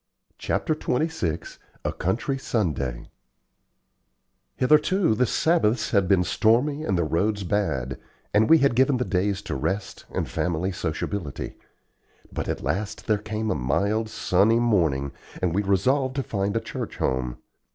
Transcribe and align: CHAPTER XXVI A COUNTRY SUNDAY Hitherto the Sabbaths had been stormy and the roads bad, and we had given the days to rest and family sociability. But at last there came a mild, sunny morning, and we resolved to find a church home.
CHAPTER 0.39 0.73
XXVI 0.73 1.59
A 1.85 1.93
COUNTRY 1.93 2.39
SUNDAY 2.39 3.11
Hitherto 4.55 5.13
the 5.13 5.27
Sabbaths 5.27 5.91
had 5.91 6.07
been 6.07 6.23
stormy 6.23 6.83
and 6.83 6.97
the 6.97 7.03
roads 7.03 7.43
bad, 7.43 7.99
and 8.33 8.49
we 8.49 8.57
had 8.57 8.73
given 8.73 8.97
the 8.97 9.05
days 9.05 9.43
to 9.43 9.53
rest 9.53 10.05
and 10.11 10.27
family 10.27 10.71
sociability. 10.71 11.55
But 12.33 12.49
at 12.49 12.63
last 12.63 13.05
there 13.05 13.19
came 13.19 13.51
a 13.51 13.53
mild, 13.53 14.09
sunny 14.09 14.59
morning, 14.59 15.11
and 15.39 15.53
we 15.53 15.61
resolved 15.61 16.15
to 16.15 16.23
find 16.23 16.57
a 16.57 16.61
church 16.61 16.97
home. 16.97 17.37